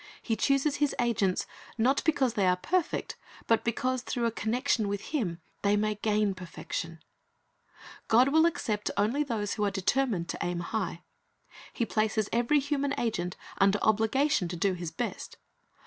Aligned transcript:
He 0.23 0.35
chooses 0.35 0.77
His 0.77 0.95
agents, 0.99 1.45
not 1.77 2.03
because 2.03 2.33
they 2.33 2.47
are 2.47 2.55
perfect, 2.57 3.17
but 3.45 3.63
because, 3.63 4.01
through 4.01 4.25
a 4.25 4.31
connection 4.31 4.87
with 4.87 5.11
Him, 5.13 5.41
they 5.61 5.77
may 5.77 5.93
gain 5.93 6.33
perfection. 6.33 7.03
God 8.07 8.29
will 8.29 8.47
accept 8.47 8.89
only 8.97 9.21
those 9.23 9.53
who 9.53 9.63
are 9.63 9.69
determined 9.69 10.27
to 10.29 10.39
aim 10.41 10.61
high. 10.61 11.03
He 11.71 11.85
places 11.85 12.29
every 12.33 12.59
human 12.59 12.99
agent 12.99 13.37
under 13.59 13.77
obligation 13.83 14.47
to 14.47 14.55
do 14.55 14.73
his 14.73 14.89
best. 14.89 15.37